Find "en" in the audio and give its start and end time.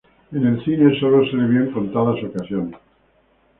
0.31-0.47, 1.61-1.71